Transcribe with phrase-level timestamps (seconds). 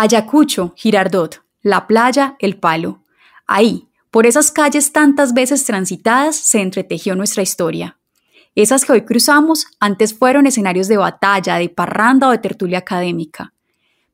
[0.00, 3.02] Ayacucho, Girardot, La Playa, El Palo.
[3.48, 7.98] Ahí, por esas calles tantas veces transitadas, se entretejió nuestra historia.
[8.54, 13.52] Esas que hoy cruzamos antes fueron escenarios de batalla, de parranda o de tertulia académica.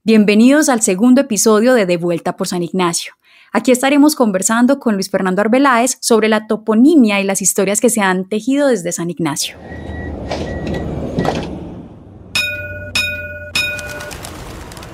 [0.04, 3.12] Bienvenidos al segundo episodio de De Vuelta por San Ignacio.
[3.52, 8.00] Aquí estaremos conversando con Luis Fernando Arbeláez sobre la toponimia y las historias que se
[8.00, 9.58] han tejido desde San Ignacio.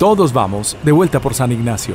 [0.00, 1.94] Todos vamos de vuelta por San Ignacio.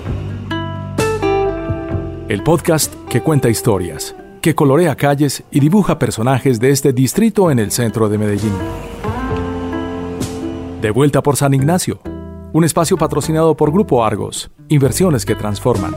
[2.30, 7.57] El podcast que cuenta historias, que colorea calles y dibuja personajes de este distrito en
[7.57, 8.53] el centro de Medellín.
[10.81, 11.99] De vuelta por San Ignacio,
[12.53, 15.95] un espacio patrocinado por Grupo Argos, inversiones que transforman.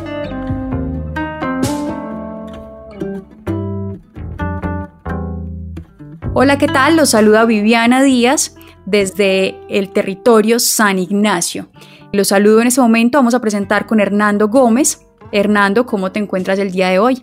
[6.33, 6.97] Hola, ¿qué tal?
[6.97, 11.69] Los saluda Viviana Díaz desde el territorio San Ignacio.
[12.13, 13.19] Los saludo en este momento.
[13.19, 15.01] Vamos a presentar con Hernando Gómez.
[15.31, 17.23] Hernando, ¿cómo te encuentras el día de hoy?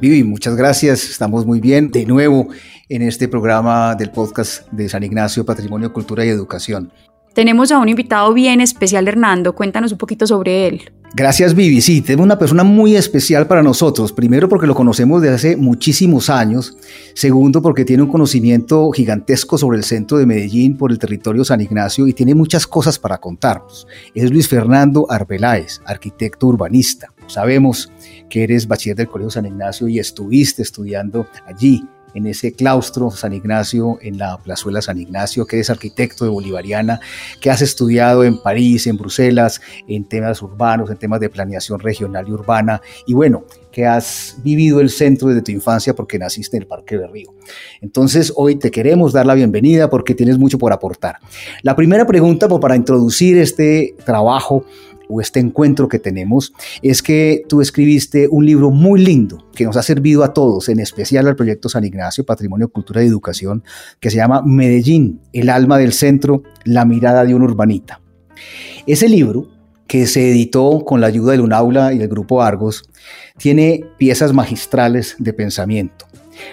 [0.00, 1.10] Vivi, muchas gracias.
[1.10, 2.46] Estamos muy bien de nuevo
[2.88, 6.92] en este programa del podcast de San Ignacio, Patrimonio, Cultura y Educación.
[7.34, 9.54] Tenemos a un invitado bien especial, Hernando.
[9.54, 10.92] Cuéntanos un poquito sobre él.
[11.12, 11.80] Gracias, Vivi.
[11.80, 14.12] Sí, tenemos una persona muy especial para nosotros.
[14.12, 16.76] Primero, porque lo conocemos desde hace muchísimos años.
[17.14, 21.60] Segundo, porque tiene un conocimiento gigantesco sobre el centro de Medellín, por el territorio San
[21.60, 23.88] Ignacio, y tiene muchas cosas para contarnos.
[24.14, 27.12] Es Luis Fernando Arbeláez, arquitecto urbanista.
[27.26, 27.90] Sabemos
[28.28, 33.32] que eres bachiller del Colegio San Ignacio y estuviste estudiando allí en ese claustro San
[33.32, 37.00] Ignacio, en la plazuela San Ignacio, que eres arquitecto de Bolivariana,
[37.40, 42.26] que has estudiado en París, en Bruselas, en temas urbanos, en temas de planeación regional
[42.28, 46.64] y urbana, y bueno, que has vivido el centro desde tu infancia porque naciste en
[46.64, 47.34] el Parque de Río.
[47.80, 51.18] Entonces, hoy te queremos dar la bienvenida porque tienes mucho por aportar.
[51.62, 54.64] La primera pregunta pues, para introducir este trabajo
[55.10, 59.76] o este encuentro que tenemos es que tú escribiste un libro muy lindo que nos
[59.76, 63.64] ha servido a todos, en especial al proyecto San Ignacio, Patrimonio, Cultura y Educación,
[63.98, 68.00] que se llama Medellín, el alma del centro, la mirada de un urbanita.
[68.86, 69.48] Ese libro,
[69.86, 72.84] que se editó con la ayuda de UNAULA y del Grupo Argos,
[73.36, 76.06] tiene piezas magistrales de pensamiento.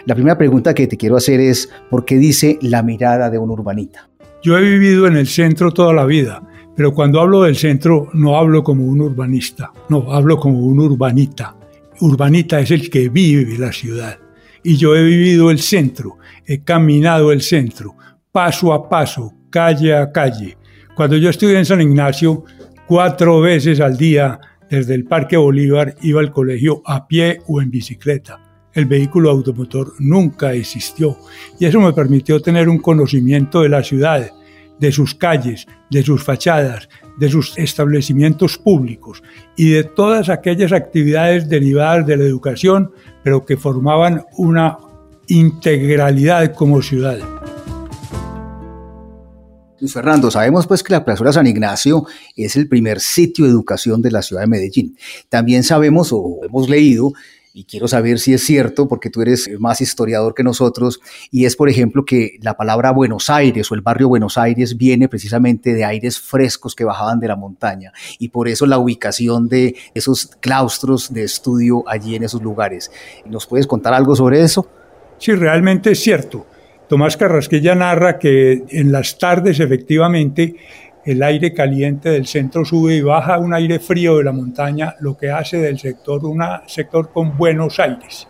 [0.05, 3.51] La primera pregunta que te quiero hacer es, ¿por qué dice la mirada de un
[3.51, 4.09] urbanita?
[4.43, 6.41] Yo he vivido en el centro toda la vida
[6.77, 11.55] pero cuando hablo del centro no hablo como un urbanista, no, hablo como un urbanita.
[12.01, 14.19] Urbanita es el que vive la ciudad.
[14.63, 17.95] Y yo he vivido el centro, he caminado el centro,
[18.31, 20.55] paso a paso, calle a calle.
[20.95, 22.43] Cuando yo estudié en San Ignacio,
[22.85, 24.39] cuatro veces al día,
[24.69, 28.39] desde el Parque Bolívar, iba al colegio a pie o en bicicleta.
[28.71, 31.17] El vehículo automotor nunca existió
[31.59, 34.29] y eso me permitió tener un conocimiento de la ciudad,
[34.79, 39.23] de sus calles, de sus fachadas, de sus establecimientos públicos
[39.55, 42.91] y de todas aquellas actividades derivadas de la educación,
[43.23, 44.77] pero que formaban una
[45.27, 47.19] integralidad como ciudad.
[49.79, 52.05] Luis Fernando, sabemos pues que la Plazuela San Ignacio
[52.35, 54.97] es el primer sitio de educación de la ciudad de Medellín.
[55.29, 57.13] También sabemos o hemos leído
[57.57, 60.99] y quiero saber si es cierto, porque tú eres más historiador que nosotros,
[61.31, 65.09] y es, por ejemplo, que la palabra Buenos Aires o el barrio Buenos Aires viene
[65.09, 69.75] precisamente de aires frescos que bajaban de la montaña, y por eso la ubicación de
[69.95, 72.91] esos claustros de estudio allí en esos lugares.
[73.25, 74.69] ¿Nos puedes contar algo sobre eso?
[75.17, 76.45] Sí, realmente es cierto.
[76.87, 80.55] Tomás Carrasquilla narra que en las tardes efectivamente
[81.07, 85.15] el aire caliente del centro sube y baja un aire frío de la montaña, lo
[85.15, 88.27] que hace del sector un sector con buenos aires.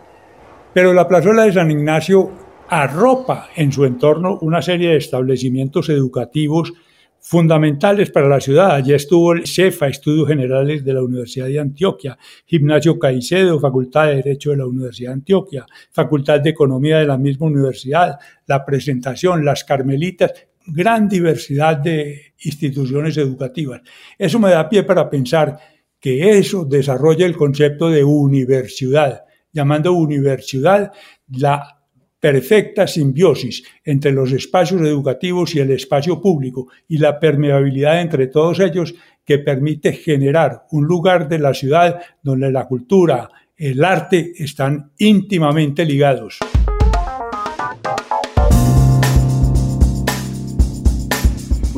[0.72, 2.30] Pero la plazuela de San Ignacio
[2.68, 6.72] arropa en su entorno una serie de establecimientos educativos
[7.18, 8.70] fundamentales para la ciudad.
[8.70, 12.16] Allí estuvo el CEFA, Estudios Generales de la Universidad de Antioquia,
[12.46, 17.18] Gimnasio Caicedo, Facultad de Derecho de la Universidad de Antioquia, Facultad de Economía de la
[17.18, 20.32] misma universidad, la presentación, las Carmelitas,
[20.68, 23.82] gran diversidad de instituciones educativas.
[24.16, 25.58] Eso me da pie para pensar
[26.00, 30.92] que eso desarrolla el concepto de universidad, llamando universidad
[31.28, 31.78] la
[32.20, 38.58] perfecta simbiosis entre los espacios educativos y el espacio público y la permeabilidad entre todos
[38.60, 38.94] ellos
[39.24, 45.84] que permite generar un lugar de la ciudad donde la cultura, el arte están íntimamente
[45.84, 46.38] ligados.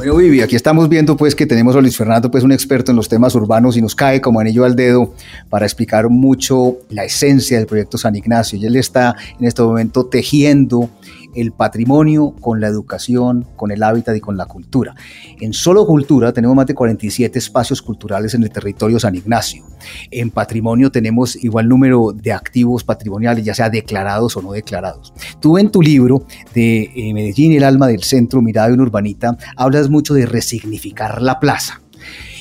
[0.00, 2.96] Bueno, Vivi, aquí estamos viendo pues que tenemos a Luis Fernando, pues un experto en
[2.96, 5.12] los temas urbanos y nos cae como anillo al dedo
[5.50, 8.58] para explicar mucho la esencia del proyecto San Ignacio.
[8.58, 10.88] Y él está en este momento tejiendo
[11.34, 14.94] el patrimonio con la educación, con el hábitat y con la cultura.
[15.40, 19.64] En solo cultura tenemos más de 47 espacios culturales en el territorio San Ignacio.
[20.10, 25.12] En patrimonio tenemos igual número de activos patrimoniales, ya sea declarados o no declarados.
[25.40, 29.36] Tú en tu libro de eh, Medellín, el alma del centro, mirada de una urbanita,
[29.56, 31.80] hablas mucho de resignificar la plaza.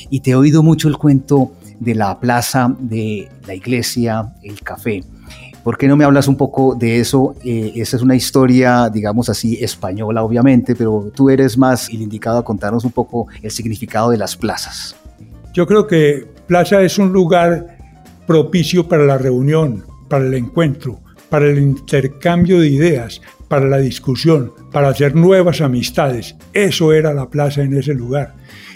[0.10, 5.04] Y te he oído mucho el cuento de la plaza, de la iglesia, el café.
[5.70, 7.36] ¿Por qué no me hablas un poco de eso?
[7.46, 12.40] Eh, esa es una historia, digamos así, española, obviamente, pero tú eres más el indicado
[12.40, 14.96] a contarnos un poco el significado de las plazas.
[15.54, 17.78] Yo creo que plaza es un lugar
[18.26, 24.52] propicio para la reunión, para el encuentro, para el intercambio de ideas, para la discusión,
[24.72, 26.36] para hacer nuevas amistades.
[26.52, 28.34] Eso era la plaza en ese lugar.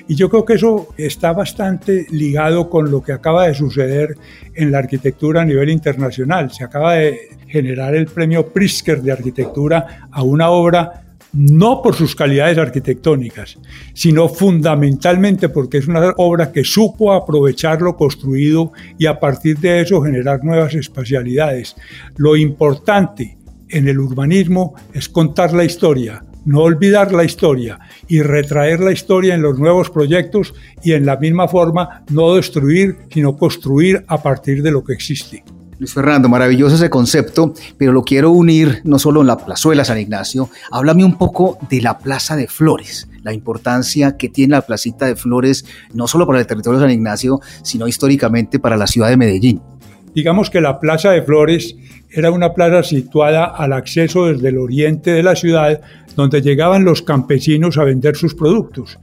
[0.08, 4.18] Y yo creo que eso está bastante ligado con lo que acaba de suceder
[4.54, 6.52] en la arquitectura a nivel internacional.
[6.52, 11.04] Se acaba de generar el premio Pritzker de arquitectura a una obra
[11.34, 13.58] no por sus calidades arquitectónicas,
[13.94, 19.82] sino fundamentalmente porque es una obra que supo aprovechar lo construido y a partir de
[19.82, 21.76] eso generar nuevas espacialidades.
[22.18, 23.38] Lo importante
[23.70, 29.36] en el urbanismo es contar la historia, no olvidar la historia y retraer la historia
[29.36, 30.54] en los nuevos proyectos
[30.84, 35.44] y en la misma forma no destruir, sino construir a partir de lo que existe.
[35.80, 40.00] Luis Fernando, maravilloso ese concepto, pero lo quiero unir no solo en la plazuela San
[40.00, 45.08] Ignacio, háblame un poco de la Plaza de Flores, la importancia que tiene la placita
[45.08, 49.10] de Flores, no solo para el territorio de San Ignacio, sino históricamente para la ciudad
[49.10, 49.62] de Medellín.
[50.14, 51.76] Digamos que la Plaza de Flores
[52.12, 55.82] era una plaza situada al acceso desde el oriente de la ciudad,
[56.16, 59.00] donde llegaban los campesinos a vender sus productos.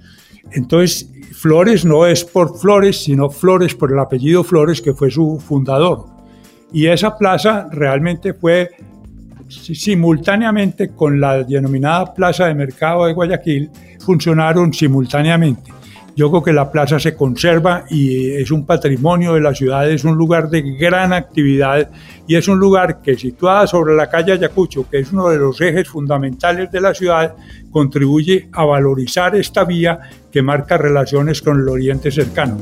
[0.52, 5.38] Entonces, Flores no es por Flores, sino Flores por el apellido Flores, que fue su
[5.40, 6.06] fundador.
[6.72, 8.70] Y esa plaza realmente fue
[9.48, 15.72] simultáneamente con la denominada Plaza de Mercado de Guayaquil, funcionaron simultáneamente.
[16.20, 20.04] Yo creo que la plaza se conserva y es un patrimonio de la ciudad, es
[20.04, 21.88] un lugar de gran actividad
[22.26, 25.58] y es un lugar que situada sobre la calle Ayacucho, que es uno de los
[25.62, 27.34] ejes fundamentales de la ciudad,
[27.70, 29.98] contribuye a valorizar esta vía
[30.30, 32.58] que marca relaciones con el oriente cercano.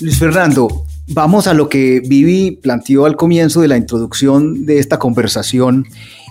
[0.00, 0.68] Luis Fernando,
[1.08, 5.84] vamos a lo que Vivi planteó al comienzo de la introducción de esta conversación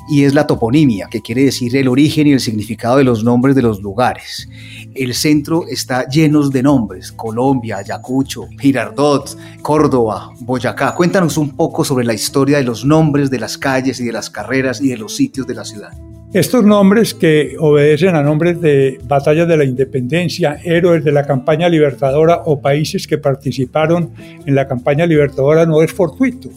[0.10, 3.56] y es la toponimia, que quiere decir el origen y el significado de los nombres
[3.56, 4.48] de los lugares.
[4.96, 10.94] El centro está lleno de nombres, Colombia, Ayacucho, Girardot, Córdoba, Boyacá.
[10.96, 14.30] Cuéntanos un poco sobre la historia de los nombres de las calles y de las
[14.30, 15.92] carreras y de los sitios de la ciudad.
[16.34, 21.70] Estos nombres que obedecen a nombres de batallas de la independencia, héroes de la campaña
[21.70, 24.12] libertadora o países que participaron
[24.46, 26.50] en la campaña libertadora no es fortuito.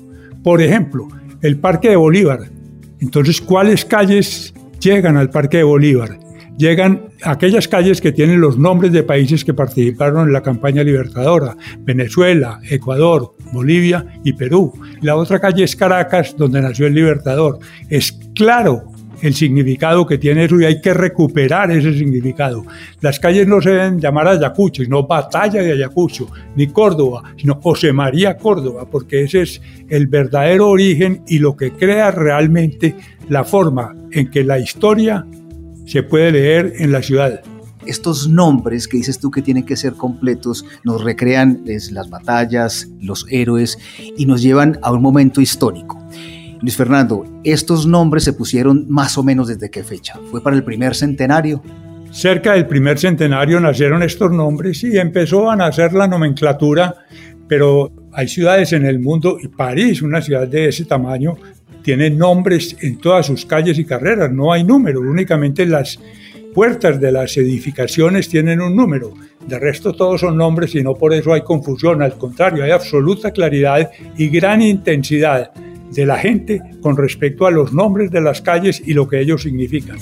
[0.42, 1.06] Por ejemplo,
[1.40, 2.40] el Parque de Bolívar,
[3.00, 6.18] entonces, ¿cuáles calles llegan al Parque de Bolívar?
[6.58, 11.56] Llegan aquellas calles que tienen los nombres de países que participaron en la campaña libertadora,
[11.78, 14.72] Venezuela, Ecuador, Bolivia y Perú.
[15.00, 17.60] La otra calle es Caracas, donde nació el libertador.
[17.88, 18.89] Es claro
[19.22, 22.64] el significado que tiene eso y hay que recuperar ese significado.
[23.00, 27.92] Las calles no se deben llamar Ayacucho, sino Batalla de Ayacucho, ni Córdoba, sino José
[27.92, 32.96] María Córdoba, porque ese es el verdadero origen y lo que crea realmente
[33.28, 35.26] la forma en que la historia
[35.86, 37.42] se puede leer en la ciudad
[37.86, 43.26] estos nombres que dices tú que tienen que ser completos nos recrean las batallas, los
[43.30, 43.78] héroes
[44.16, 45.98] y nos llevan a un momento histórico.
[46.62, 50.20] Luis Fernando, ¿estos nombres se pusieron más o menos desde qué fecha?
[50.30, 51.62] ¿Fue para el primer centenario?
[52.10, 56.96] Cerca del primer centenario nacieron estos nombres y empezó a nacer la nomenclatura,
[57.48, 61.36] pero hay ciudades en el mundo, y París, una ciudad de ese tamaño,
[61.82, 65.98] tiene nombres en todas sus calles y carreras, no hay número, únicamente las
[66.52, 69.14] puertas de las edificaciones tienen un número.
[69.46, 73.30] De resto todos son nombres y no por eso hay confusión, al contrario, hay absoluta
[73.30, 75.52] claridad y gran intensidad
[75.92, 79.42] de la gente con respecto a los nombres de las calles y lo que ellos
[79.42, 79.98] significan.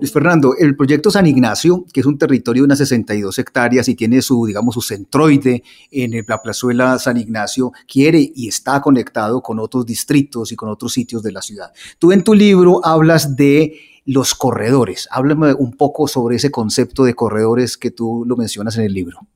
[0.00, 3.96] Luis Fernando, el proyecto San Ignacio, que es un territorio de unas 62 hectáreas y
[3.96, 9.58] tiene su, digamos, su centroide en la plazuela San Ignacio, quiere y está conectado con
[9.58, 11.72] otros distritos y con otros sitios de la ciudad.
[11.98, 15.08] Tú en tu libro hablas de los corredores.
[15.10, 19.26] Háblame un poco sobre ese concepto de corredores que tú lo mencionas en el libro.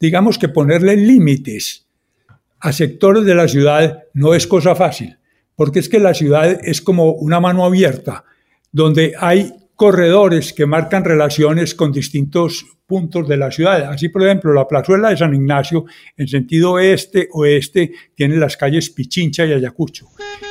[0.00, 1.83] Digamos que ponerle límites
[2.64, 5.18] a sectores de la ciudad no es cosa fácil,
[5.54, 8.24] porque es que la ciudad es como una mano abierta,
[8.72, 13.92] donde hay corredores que marcan relaciones con distintos puntos de la ciudad.
[13.92, 15.84] Así, por ejemplo, la plazuela de San Ignacio,
[16.16, 20.06] en sentido este-oeste, tiene las calles Pichincha y Ayacucho.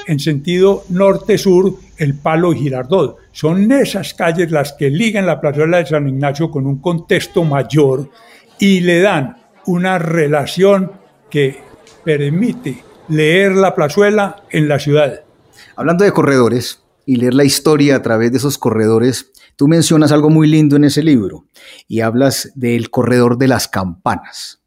[0.05, 3.17] En sentido norte-sur, el Palo y Girardot.
[3.31, 8.11] Son esas calles las que ligan la plazuela de San Ignacio con un contexto mayor
[8.59, 10.91] y le dan una relación
[11.31, 11.72] que
[12.03, 15.21] permite leer la plazuela en la ciudad.
[15.75, 20.29] Hablando de corredores y leer la historia a través de esos corredores, tú mencionas algo
[20.29, 21.45] muy lindo en ese libro
[21.87, 24.61] y hablas del corredor de las campanas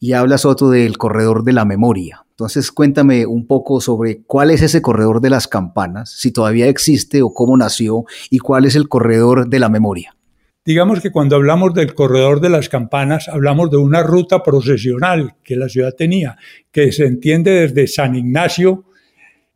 [0.00, 2.24] y hablas otro del corredor de la memoria.
[2.30, 7.22] Entonces cuéntame un poco sobre cuál es ese corredor de las campanas, si todavía existe
[7.22, 10.16] o cómo nació y cuál es el corredor de la memoria.
[10.64, 15.56] Digamos que cuando hablamos del corredor de las campanas, hablamos de una ruta procesional que
[15.56, 16.36] la ciudad tenía,
[16.70, 18.84] que se entiende desde San Ignacio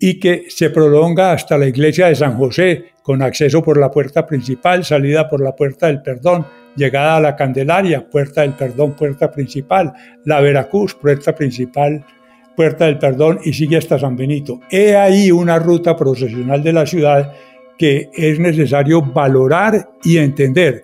[0.01, 4.27] y que se prolonga hasta la iglesia de San José, con acceso por la puerta
[4.27, 6.45] principal, salida por la puerta del perdón,
[6.75, 9.93] llegada a la Candelaria, puerta del perdón, puerta principal,
[10.25, 12.05] la Veracruz, puerta principal,
[12.57, 14.59] puerta del perdón y sigue hasta San Benito.
[14.73, 17.33] He ahí una ruta procesional de la ciudad
[17.79, 20.83] que es necesario valorar y entender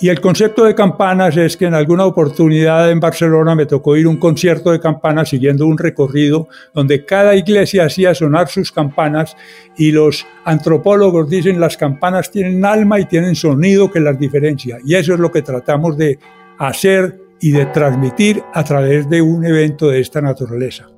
[0.00, 4.06] y el concepto de campanas es que en alguna oportunidad en Barcelona me tocó ir
[4.06, 9.36] a un concierto de campanas siguiendo un recorrido donde cada iglesia hacía sonar sus campanas
[9.76, 14.78] y los antropólogos dicen las campanas tienen alma y tienen sonido que las diferencia.
[14.84, 16.18] Y eso es lo que tratamos de
[16.58, 20.88] hacer y de transmitir a través de un evento de esta naturaleza.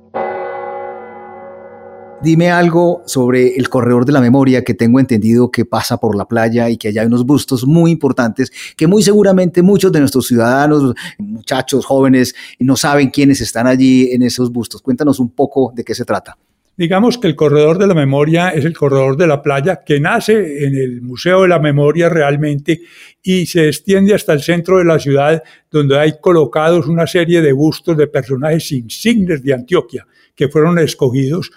[2.23, 6.27] Dime algo sobre el corredor de la memoria que tengo entendido que pasa por la
[6.27, 10.27] playa y que allá hay unos bustos muy importantes que muy seguramente muchos de nuestros
[10.27, 14.83] ciudadanos, muchachos, jóvenes, no saben quiénes están allí en esos bustos.
[14.83, 16.37] Cuéntanos un poco de qué se trata.
[16.77, 20.65] Digamos que el corredor de la memoria es el corredor de la playa que nace
[20.65, 22.81] en el Museo de la Memoria realmente
[23.23, 27.51] y se extiende hasta el centro de la ciudad donde hay colocados una serie de
[27.51, 31.51] bustos de personajes insignes de Antioquia que fueron escogidos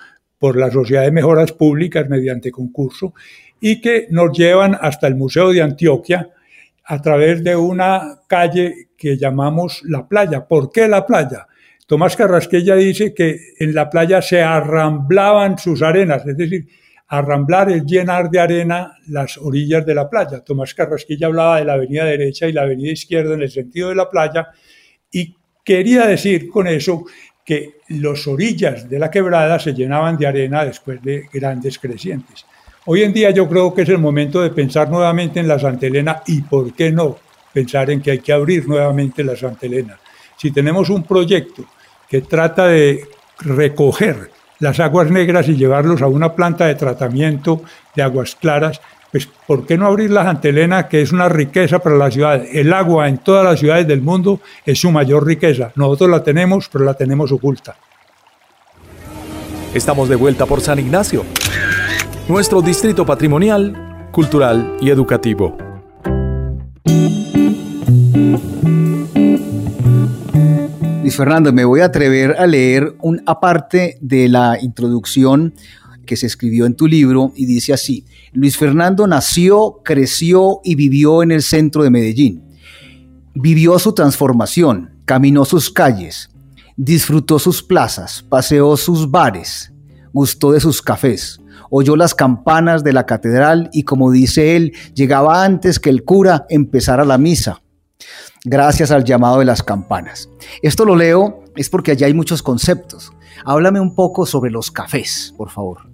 [0.44, 3.14] por la Sociedad de Mejoras Públicas mediante concurso
[3.58, 6.28] y que nos llevan hasta el Museo de Antioquia
[6.84, 10.46] a través de una calle que llamamos La Playa.
[10.46, 11.46] ¿Por qué La Playa?
[11.86, 16.68] Tomás Carrasquilla dice que en la playa se arramblaban sus arenas, es decir,
[17.08, 20.40] arramblar es llenar de arena las orillas de la playa.
[20.40, 23.94] Tomás Carrasquilla hablaba de la avenida derecha y la avenida izquierda en el sentido de
[23.94, 24.48] la playa
[25.10, 25.34] y
[25.64, 27.04] quería decir con eso
[27.44, 32.46] que las orillas de la quebrada se llenaban de arena después de grandes crecientes.
[32.86, 35.86] Hoy en día yo creo que es el momento de pensar nuevamente en la Santa
[35.86, 37.18] Elena y por qué no
[37.52, 39.98] pensar en que hay que abrir nuevamente la Santa Elena.
[40.36, 41.64] Si tenemos un proyecto
[42.08, 43.06] que trata de
[43.40, 47.62] recoger las aguas negras y llevarlos a una planta de tratamiento
[47.94, 48.80] de aguas claras,
[49.14, 52.42] pues ¿por qué no abrir la Santelena, que es una riqueza para la ciudad?
[52.52, 55.70] El agua en todas las ciudades del mundo es su mayor riqueza.
[55.76, 57.76] Nosotros la tenemos, pero la tenemos oculta.
[59.72, 61.24] Estamos de vuelta por San Ignacio,
[62.26, 65.56] nuestro distrito patrimonial, cultural y educativo.
[71.02, 75.54] Luis Fernando, me voy a atrever a leer un aparte de la introducción
[76.04, 81.22] que se escribió en tu libro y dice así, Luis Fernando nació, creció y vivió
[81.22, 82.42] en el centro de Medellín.
[83.34, 86.30] Vivió su transformación, caminó sus calles,
[86.76, 89.72] disfrutó sus plazas, paseó sus bares,
[90.12, 95.44] gustó de sus cafés, oyó las campanas de la catedral y como dice él, llegaba
[95.44, 97.62] antes que el cura empezara la misa,
[98.44, 100.28] gracias al llamado de las campanas.
[100.62, 103.12] Esto lo leo es porque allá hay muchos conceptos.
[103.44, 105.93] Háblame un poco sobre los cafés, por favor.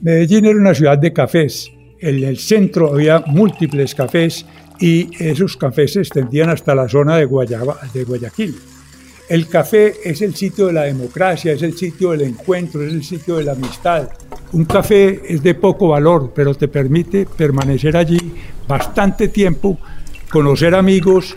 [0.00, 1.72] Medellín era una ciudad de cafés.
[2.00, 4.46] En el centro había múltiples cafés
[4.78, 7.26] y esos cafés se extendían hasta la zona de,
[7.92, 8.54] de Guayaquil.
[9.28, 13.02] El café es el sitio de la democracia, es el sitio del encuentro, es el
[13.02, 14.08] sitio de la amistad.
[14.52, 18.18] Un café es de poco valor, pero te permite permanecer allí
[18.66, 19.78] bastante tiempo,
[20.30, 21.36] conocer amigos,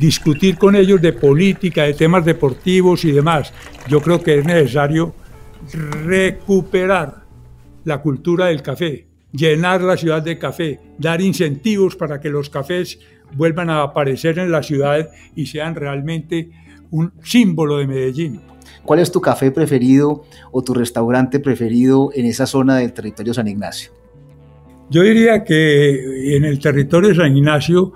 [0.00, 3.52] discutir con ellos de política, de temas deportivos y demás.
[3.86, 5.14] Yo creo que es necesario
[6.04, 7.21] recuperar
[7.84, 12.98] la cultura del café, llenar la ciudad de café, dar incentivos para que los cafés
[13.34, 16.50] vuelvan a aparecer en la ciudad y sean realmente
[16.90, 18.40] un símbolo de Medellín.
[18.84, 23.48] ¿Cuál es tu café preferido o tu restaurante preferido en esa zona del territorio San
[23.48, 23.92] Ignacio?
[24.90, 27.92] Yo diría que en el territorio San Ignacio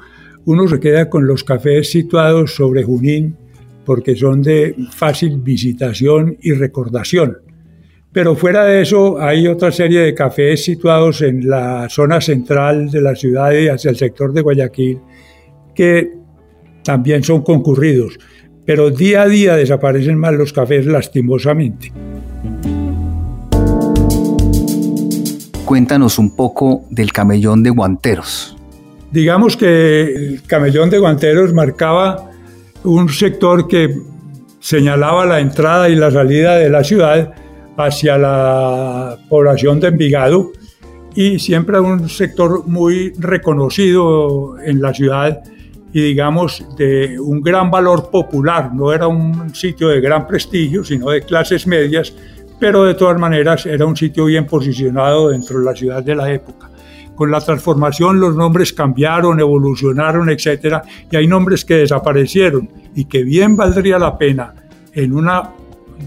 [0.47, 3.37] uno se queda con los cafés situados sobre Junín
[3.85, 7.39] porque son de fácil visitación y recordación.
[8.17, 13.03] Pero fuera de eso, hay otra serie de cafés situados en la zona central de
[13.03, 14.99] la ciudad y hacia el sector de Guayaquil
[15.75, 16.13] que
[16.83, 18.19] también son concurridos,
[18.65, 21.93] pero día a día desaparecen más los cafés lastimosamente.
[25.67, 28.57] Cuéntanos un poco del camellón de Guanteros.
[29.13, 32.31] Digamos que el camellón de Guanteros marcaba
[32.83, 33.95] un sector que
[34.59, 37.35] señalaba la entrada y la salida de la ciudad
[37.77, 40.53] hacia la población de Envigado
[41.15, 45.43] y siempre un sector muy reconocido en la ciudad
[45.93, 48.75] y digamos de un gran valor popular.
[48.75, 52.13] No era un sitio de gran prestigio, sino de clases medias,
[52.61, 56.31] pero de todas maneras era un sitio bien posicionado dentro de la ciudad de la
[56.31, 56.71] época.
[57.15, 60.83] Con la transformación los nombres cambiaron, evolucionaron, etc.
[61.11, 64.55] Y hay nombres que desaparecieron y que bien valdría la pena
[64.93, 65.51] en una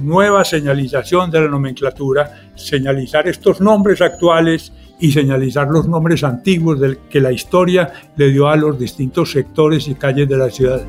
[0.01, 6.97] nueva señalización de la nomenclatura, señalizar estos nombres actuales y señalizar los nombres antiguos del
[7.09, 10.81] que la historia le dio a los distintos sectores y calles de la ciudad.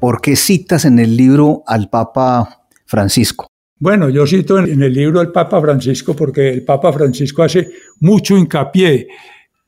[0.00, 3.46] ¿Por qué citas en el libro al Papa Francisco?
[3.78, 7.70] Bueno, yo cito en el libro al Papa Francisco porque el Papa Francisco hace
[8.00, 9.08] mucho hincapié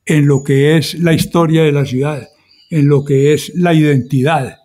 [0.05, 2.29] en lo que es la historia de la ciudad,
[2.71, 4.57] en lo que es la identidad,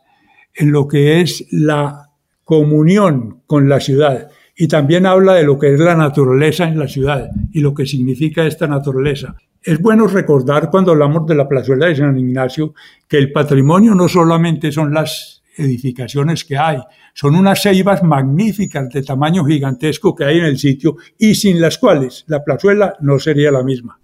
[0.58, 2.10] en lo que es la
[2.44, 6.88] comunión con la ciudad y también habla de lo que es la naturaleza en la
[6.88, 9.36] ciudad y lo que significa esta naturaleza.
[9.62, 12.74] Es bueno recordar cuando hablamos de la plazuela de San Ignacio
[13.08, 16.80] que el patrimonio no solamente son las edificaciones que hay,
[17.14, 21.78] son unas ceibas magníficas de tamaño gigantesco que hay en el sitio y sin las
[21.78, 24.00] cuales la plazuela no sería la misma.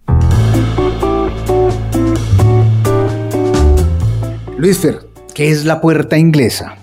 [4.58, 6.76] Luis Fer, ¿qué es la puerta inglesa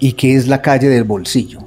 [0.00, 1.60] y qué es la calle del bolsillo?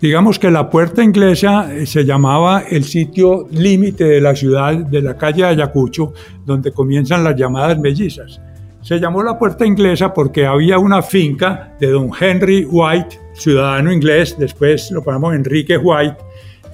[0.00, 5.02] Digamos que la puerta inglesa eh, se llamaba el sitio límite de la ciudad, de
[5.02, 6.12] la calle Ayacucho,
[6.46, 8.40] donde comienzan las llamadas mellizas.
[8.80, 14.36] Se llamó la puerta inglesa porque había una finca de don Henry White, ciudadano inglés,
[14.38, 16.16] después lo ponemos Enrique White,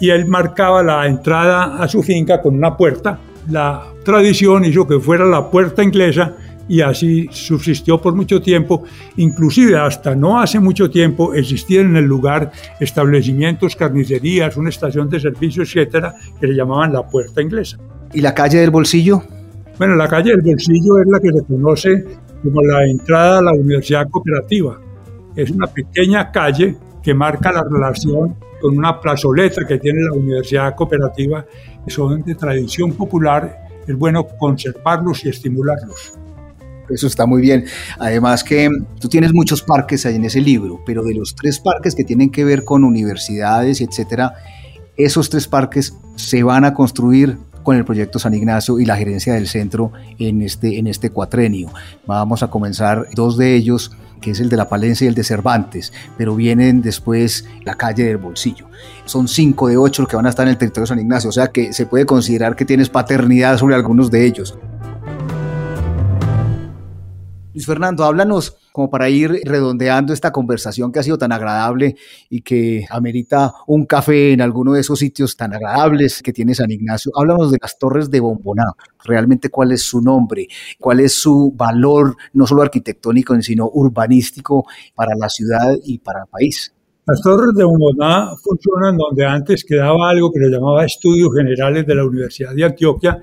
[0.00, 3.18] y él marcaba la entrada a su finca con una puerta.
[3.50, 6.34] La tradición hizo que fuera la puerta inglesa
[6.68, 8.84] y así subsistió por mucho tiempo,
[9.16, 15.18] inclusive hasta no hace mucho tiempo existían en el lugar establecimientos, carnicerías, una estación de
[15.18, 17.78] servicio, etcétera, que se llamaban la Puerta Inglesa.
[18.12, 19.22] ¿Y la calle del Bolsillo?
[19.78, 22.04] Bueno, la calle del Bolsillo es la que se conoce
[22.42, 24.78] como la entrada a la Universidad Cooperativa.
[25.34, 30.74] Es una pequeña calle que marca la relación con una plazoleta que tiene la Universidad
[30.74, 31.44] Cooperativa,
[31.84, 36.18] que son de tradición popular, es bueno conservarlos y estimularlos.
[36.90, 37.64] Eso está muy bien.
[37.98, 38.68] Además que
[39.00, 42.30] tú tienes muchos parques ahí en ese libro, pero de los tres parques que tienen
[42.30, 44.34] que ver con universidades y etcétera,
[44.96, 49.34] esos tres parques se van a construir con el proyecto San Ignacio y la gerencia
[49.34, 51.70] del centro en este, en este cuatrenio.
[52.06, 55.22] Vamos a comenzar dos de ellos, que es el de la Palencia y el de
[55.22, 58.68] Cervantes, pero vienen después la calle del Bolsillo.
[59.04, 61.28] Son cinco de ocho los que van a estar en el territorio de San Ignacio,
[61.28, 64.58] o sea que se puede considerar que tienes paternidad sobre algunos de ellos.
[67.58, 71.96] Luis Fernando, háblanos como para ir redondeando esta conversación que ha sido tan agradable
[72.30, 76.70] y que amerita un café en alguno de esos sitios tan agradables que tiene San
[76.70, 77.10] Ignacio.
[77.16, 78.62] Háblanos de las torres de Bomboná,
[79.02, 80.46] realmente cuál es su nombre,
[80.78, 86.28] cuál es su valor, no solo arquitectónico, sino urbanístico para la ciudad y para el
[86.30, 86.72] país.
[87.08, 91.94] Las torres de Bomboná funcionan donde antes quedaba algo que se llamaba Estudios Generales de
[91.96, 93.20] la Universidad de Antioquia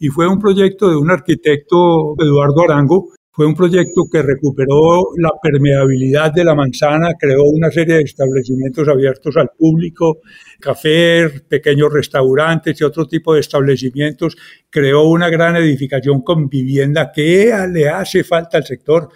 [0.00, 5.30] y fue un proyecto de un arquitecto, Eduardo Arango, fue un proyecto que recuperó la
[5.42, 10.20] permeabilidad de la manzana, creó una serie de establecimientos abiertos al público,
[10.58, 14.38] cafés, pequeños restaurantes y otro tipo de establecimientos,
[14.70, 19.10] creó una gran edificación con vivienda que le hace falta al sector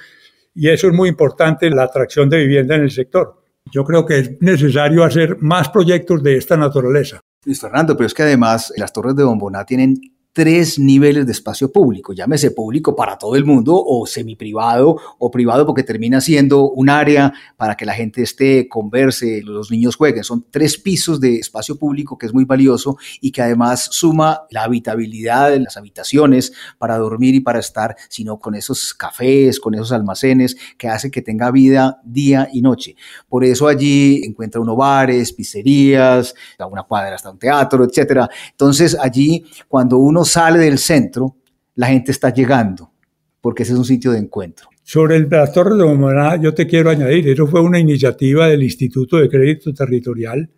[0.54, 3.42] y eso es muy importante, la atracción de vivienda en el sector.
[3.72, 7.20] Yo creo que es necesario hacer más proyectos de esta naturaleza.
[7.58, 9.94] Fernando, pero es que además las torres de Bomboná tienen
[10.32, 15.66] tres niveles de espacio público, llámese público para todo el mundo o semiprivado o privado
[15.66, 20.22] porque termina siendo un área para que la gente esté, converse, los niños jueguen.
[20.22, 24.64] Son tres pisos de espacio público que es muy valioso y que además suma la
[24.64, 29.90] habitabilidad de las habitaciones para dormir y para estar, sino con esos cafés, con esos
[29.90, 32.94] almacenes que hace que tenga vida día y noche.
[33.28, 36.34] Por eso allí encuentra uno bares, pizzerías,
[36.70, 38.28] una cuadra hasta un teatro, etcétera.
[38.52, 41.36] Entonces allí cuando uno sale del centro,
[41.74, 42.92] la gente está llegando,
[43.40, 44.68] porque ese es un sitio de encuentro.
[44.82, 48.62] Sobre el, la Torre de Momoná, yo te quiero añadir, eso fue una iniciativa del
[48.62, 50.50] Instituto de Crédito Territorial.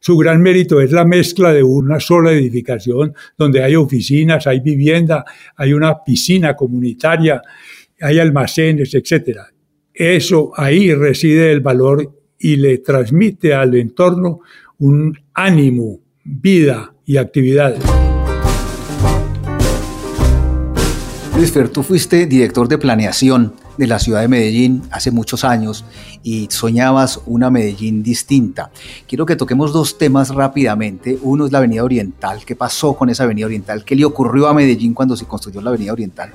[0.00, 5.24] Su gran mérito es la mezcla de una sola edificación, donde hay oficinas, hay vivienda,
[5.56, 7.42] hay una piscina comunitaria,
[8.00, 9.40] hay almacenes, etc.
[9.92, 14.40] Eso ahí reside el valor y le transmite al entorno
[14.78, 17.76] un ánimo, vida y actividad.
[21.40, 25.86] Luis tú fuiste director de planeación de la ciudad de Medellín hace muchos años
[26.22, 28.70] y soñabas una Medellín distinta.
[29.08, 31.18] Quiero que toquemos dos temas rápidamente.
[31.22, 32.44] Uno es la Avenida Oriental.
[32.44, 33.86] ¿Qué pasó con esa Avenida Oriental?
[33.86, 36.30] ¿Qué le ocurrió a Medellín cuando se construyó la Avenida Oriental?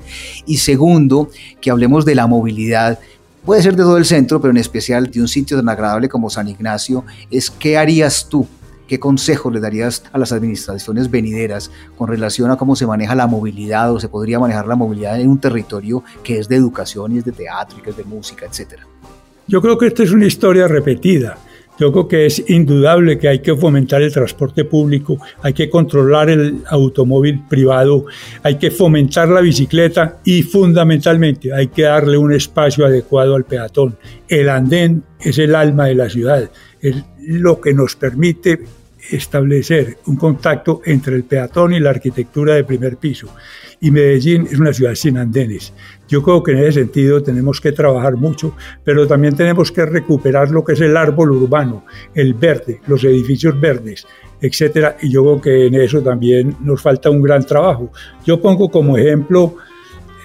[0.48, 1.30] Y segundo,
[1.62, 2.98] que hablemos de la movilidad
[3.46, 6.32] puede ser de todo el centro, pero en especial de un sitio tan agradable como
[6.32, 8.48] San Ignacio, es qué harías tú
[8.88, 13.28] ¿Qué consejo le darías a las administraciones venideras con relación a cómo se maneja la
[13.28, 17.26] movilidad o se podría manejar la movilidad en un territorio que es de educación es
[17.26, 18.86] de teatro y que es de música, etcétera?
[19.48, 21.38] Yo creo que esta es una historia repetida.
[21.78, 26.30] Yo creo que es indudable que hay que fomentar el transporte público, hay que controlar
[26.30, 28.06] el automóvil privado,
[28.44, 33.98] hay que fomentar la bicicleta y fundamentalmente hay que darle un espacio adecuado al peatón.
[34.30, 36.50] El andén es el alma de la ciudad,
[37.28, 38.60] lo que nos permite
[39.12, 43.30] establecer un contacto entre el peatón y la arquitectura de primer piso.
[43.82, 45.74] Y Medellín es una ciudad sin andenes.
[46.08, 50.50] Yo creo que en ese sentido tenemos que trabajar mucho, pero también tenemos que recuperar
[50.50, 54.08] lo que es el árbol urbano, el verde, los edificios verdes,
[54.42, 54.98] etcétera.
[55.02, 57.92] Y yo creo que en eso también nos falta un gran trabajo.
[58.26, 59.56] Yo pongo como ejemplo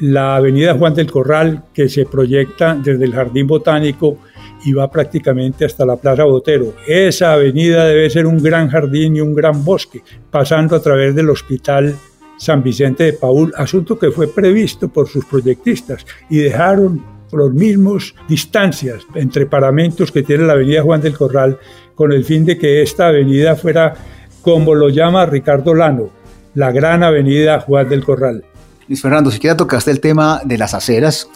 [0.00, 4.18] la avenida Juan del Corral, que se proyecta desde el Jardín Botánico
[4.64, 6.74] y va prácticamente hasta la Plaza Botero.
[6.86, 11.30] Esa avenida debe ser un gran jardín y un gran bosque, pasando a través del
[11.30, 11.96] Hospital
[12.36, 18.14] San Vicente de Paul, asunto que fue previsto por sus proyectistas y dejaron los mismos
[18.28, 21.58] distancias entre paramentos que tiene la avenida Juan del Corral
[21.94, 23.94] con el fin de que esta avenida fuera,
[24.42, 26.10] como lo llama Ricardo Lano,
[26.54, 28.44] la gran avenida Juan del Corral.
[28.88, 31.28] Luis Fernando, si siquiera tocaste el tema de las aceras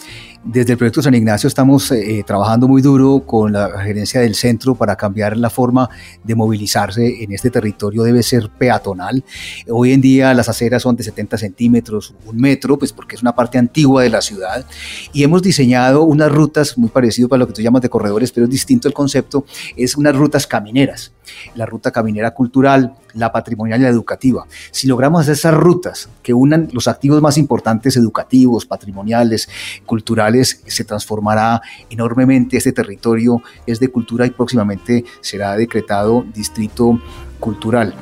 [0.45, 4.75] desde el proyecto San Ignacio estamos eh, trabajando muy duro con la gerencia del centro
[4.75, 5.89] para cambiar la forma
[6.23, 9.23] de movilizarse en este territorio, debe ser peatonal.
[9.67, 13.33] Hoy en día las aceras son de 70 centímetros, un metro, pues porque es una
[13.33, 14.65] parte antigua de la ciudad.
[15.13, 18.45] Y hemos diseñado unas rutas muy parecido para lo que tú llamas de corredores, pero
[18.45, 21.11] es distinto el concepto, es unas rutas camineras,
[21.55, 24.45] la ruta caminera cultural, la patrimonial y la educativa.
[24.71, 29.49] Si logramos hacer esas rutas que unan los activos más importantes educativos, patrimoniales,
[29.85, 36.99] culturales, se transformará enormemente este territorio, es de cultura y próximamente será decretado distrito
[37.39, 37.93] cultural.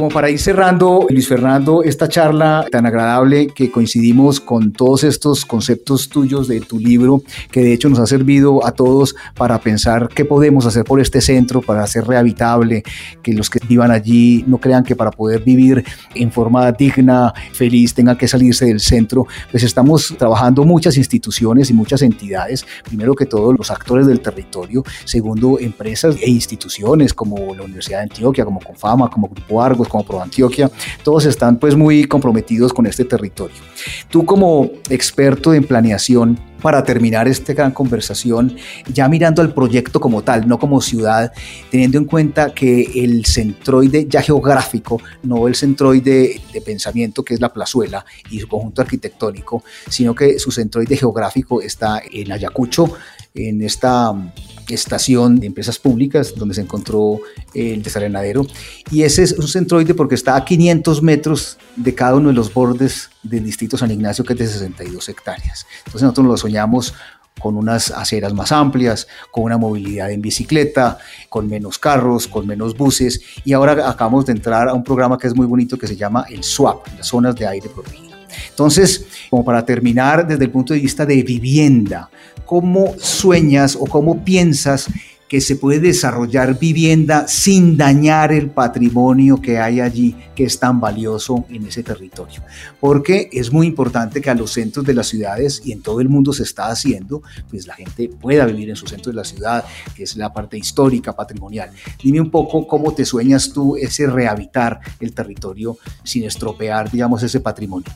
[0.00, 5.44] Como para ir cerrando, Luis Fernando, esta charla tan agradable que coincidimos con todos estos
[5.44, 10.08] conceptos tuyos de tu libro, que de hecho nos ha servido a todos para pensar
[10.08, 12.82] qué podemos hacer por este centro, para hacer rehabilitable,
[13.22, 15.84] que los que vivan allí no crean que para poder vivir
[16.14, 19.26] en forma digna, feliz, tengan que salirse del centro.
[19.50, 24.82] Pues estamos trabajando muchas instituciones y muchas entidades, primero que todos los actores del territorio,
[25.04, 30.04] segundo empresas e instituciones como la Universidad de Antioquia, como Confama, como Grupo Argos, como
[30.04, 30.70] Pro Antioquia,
[31.04, 33.56] todos están pues muy comprometidos con este territorio.
[34.08, 38.56] Tú como experto en planeación, para terminar esta gran conversación,
[38.92, 41.32] ya mirando al proyecto como tal, no como ciudad,
[41.70, 47.40] teniendo en cuenta que el centroide ya geográfico, no el centroide de pensamiento que es
[47.40, 52.92] la plazuela y su conjunto arquitectónico, sino que su centroide geográfico está en Ayacucho,
[53.34, 54.12] en esta
[54.68, 57.20] estación de empresas públicas donde se encontró
[57.54, 58.46] el desalenadero.
[58.90, 62.52] Y ese es un centroide porque está a 500 metros de cada uno de los
[62.52, 65.66] bordes del distrito San Ignacio, que es de 62 hectáreas.
[65.78, 66.94] Entonces nosotros lo soñamos
[67.40, 72.76] con unas aceras más amplias, con una movilidad en bicicleta, con menos carros, con menos
[72.76, 73.22] buses.
[73.44, 76.26] Y ahora acabamos de entrar a un programa que es muy bonito que se llama
[76.28, 78.09] el SWAP, las zonas de aire protegido.
[78.50, 82.10] Entonces, como para terminar desde el punto de vista de vivienda,
[82.44, 84.88] ¿cómo sueñas o cómo piensas
[85.30, 90.80] que se puede desarrollar vivienda sin dañar el patrimonio que hay allí, que es tan
[90.80, 92.42] valioso en ese territorio.
[92.80, 96.08] Porque es muy importante que a los centros de las ciudades, y en todo el
[96.08, 99.64] mundo se está haciendo, pues la gente pueda vivir en su centro de la ciudad,
[99.94, 101.70] que es la parte histórica, patrimonial.
[102.02, 107.38] Dime un poco cómo te sueñas tú ese rehabitar el territorio sin estropear, digamos, ese
[107.38, 107.92] patrimonio.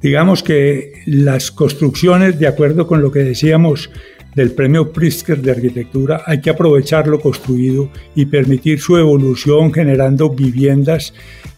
[0.00, 3.90] Digamos que las construcciones, de acuerdo con lo que decíamos
[4.34, 10.30] del premio Pritzker de arquitectura, hay que aprovechar lo construido y permitir su evolución generando
[10.30, 11.12] viviendas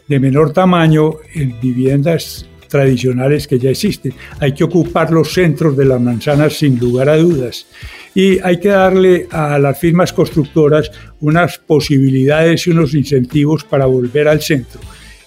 [0.08, 4.14] de menor tamaño en viviendas tradicionales que ya existen.
[4.38, 7.66] Hay que ocupar los centros de las manzanas sin lugar a dudas.
[8.14, 14.28] Y hay que darle a las firmas constructoras unas posibilidades y unos incentivos para volver
[14.28, 14.80] al centro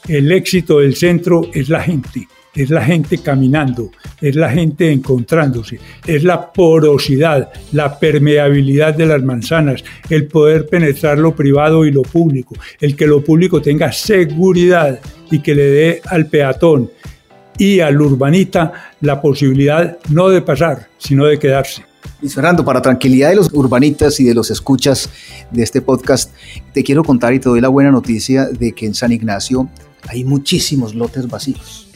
[0.07, 5.79] el éxito del centro es la gente, es la gente caminando, es la gente encontrándose,
[6.05, 12.03] es la porosidad, la permeabilidad de las manzanas, el poder penetrar lo privado y lo
[12.03, 14.99] público, el que lo público tenga seguridad
[15.31, 16.91] y que le dé al peatón
[17.57, 21.83] y al urbanita la posibilidad no de pasar, sino de quedarse.
[22.21, 25.09] Luis Fernando, para tranquilidad de los urbanitas y de los escuchas
[25.51, 26.31] de este podcast,
[26.73, 29.69] te quiero contar y te doy la buena noticia de que en San Ignacio
[30.07, 31.92] hay muchísimos lotes vacíos.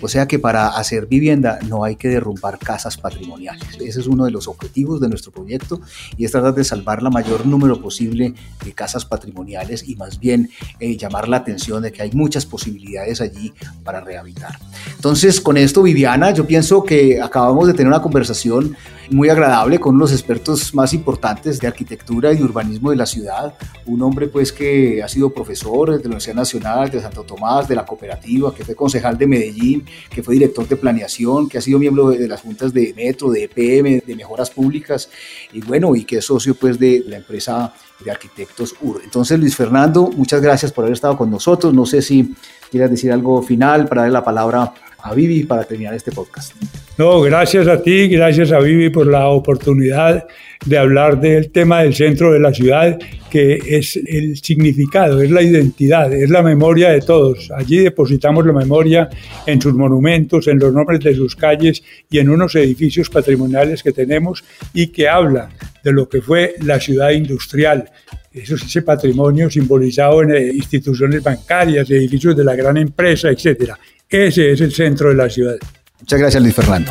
[0.00, 3.78] O sea que para hacer vivienda no hay que derrumbar casas patrimoniales.
[3.80, 5.80] Ese es uno de los objetivos de nuestro proyecto
[6.16, 8.34] y es tratar de salvar la mayor número posible
[8.64, 13.20] de casas patrimoniales y más bien eh, llamar la atención de que hay muchas posibilidades
[13.20, 13.52] allí
[13.84, 14.58] para rehabilitar.
[14.94, 18.76] Entonces, con esto, Viviana, yo pienso que acabamos de tener una conversación
[19.10, 23.54] muy agradable con los expertos más importantes de arquitectura y urbanismo de la ciudad.
[23.86, 27.74] Un hombre pues que ha sido profesor de la Universidad Nacional de Santo Tomás, de
[27.74, 31.78] la cooperativa, que fue concejal de Medellín, que fue director de planeación, que ha sido
[31.78, 35.08] miembro de, las juntas de Metro, de EPM, de Mejoras Públicas
[35.52, 37.72] y bueno, y que es socio pues de la empresa
[38.04, 39.00] de arquitectos UR.
[39.04, 41.74] Entonces, Luis Fernando, muchas gracias por haber estado con nosotros.
[41.74, 42.34] No sé si
[42.70, 44.72] quieras decir algo final para darle la palabra
[45.02, 46.54] a Vivi para terminar este podcast.
[46.98, 50.26] No, gracias a ti, gracias a Vivi por la oportunidad
[50.66, 52.98] de hablar del tema del centro de la ciudad,
[53.30, 57.50] que es el significado, es la identidad, es la memoria de todos.
[57.56, 59.08] Allí depositamos la memoria
[59.46, 63.92] en sus monumentos, en los nombres de sus calles y en unos edificios patrimoniales que
[63.92, 65.48] tenemos y que hablan
[65.82, 67.90] de lo que fue la ciudad industrial.
[68.32, 73.72] Eso es ese patrimonio simbolizado en eh, instituciones bancarias, edificios de la gran empresa, etc.
[74.10, 75.56] Ese es el centro de la ciudad.
[76.00, 76.90] Muchas gracias, Luis Fernando.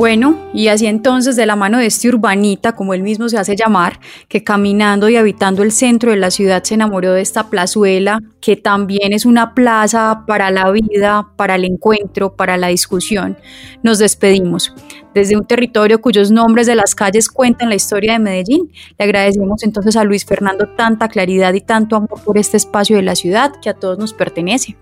[0.00, 3.54] Bueno, y así entonces de la mano de este urbanita, como él mismo se hace
[3.54, 8.18] llamar, que caminando y habitando el centro de la ciudad se enamoró de esta plazuela,
[8.40, 13.36] que también es una plaza para la vida, para el encuentro, para la discusión,
[13.82, 14.74] nos despedimos.
[15.12, 19.62] Desde un territorio cuyos nombres de las calles cuentan la historia de Medellín, le agradecemos
[19.64, 23.52] entonces a Luis Fernando tanta claridad y tanto amor por este espacio de la ciudad
[23.60, 24.78] que a todos nos pertenece.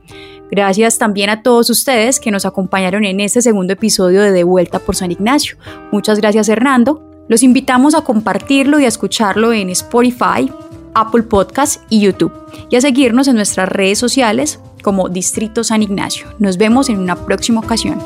[0.51, 4.79] Gracias también a todos ustedes que nos acompañaron en este segundo episodio de De Vuelta
[4.79, 5.59] por San Ignacio.
[5.93, 7.05] Muchas gracias Hernando.
[7.29, 10.51] Los invitamos a compartirlo y a escucharlo en Spotify,
[10.95, 12.33] Apple Podcast y YouTube.
[12.71, 16.27] Y a seguirnos en nuestras redes sociales como Distrito San Ignacio.
[16.39, 17.99] Nos vemos en una próxima ocasión.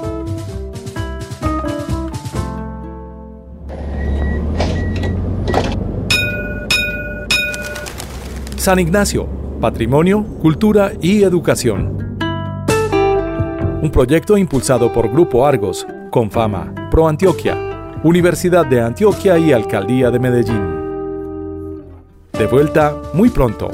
[8.56, 9.28] San Ignacio,
[9.60, 12.01] Patrimonio, Cultura y Educación
[13.82, 17.56] un proyecto impulsado por Grupo Argos, con fama, Pro Antioquia,
[18.04, 21.82] Universidad de Antioquia y Alcaldía de Medellín.
[22.32, 23.72] De vuelta muy pronto.